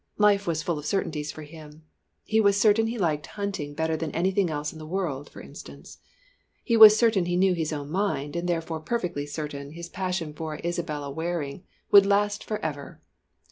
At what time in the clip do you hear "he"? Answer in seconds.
2.23-2.41, 2.87-2.97, 6.63-6.75, 7.25-7.37